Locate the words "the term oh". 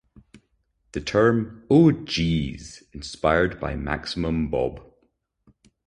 0.93-1.91